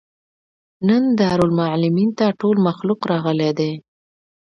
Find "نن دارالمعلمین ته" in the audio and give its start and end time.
0.87-2.25